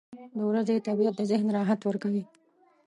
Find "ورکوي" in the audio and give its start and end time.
1.83-2.23